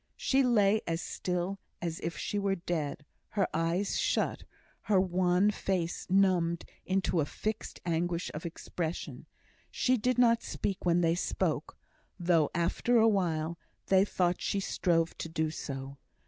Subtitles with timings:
[0.17, 4.45] She lay as still as if she were dead, her eyes shut,
[4.85, 9.27] her wan face numbed into a fixed anguish of expression.
[9.69, 11.77] She did not speak when they spoke,
[12.19, 13.59] though after a while
[13.89, 15.99] they thought she strove to do so.